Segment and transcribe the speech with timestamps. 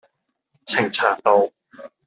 [0.65, 1.51] 呈祥道